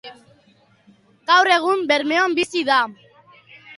[1.31, 2.81] Gaur egun Bermeon bizi da.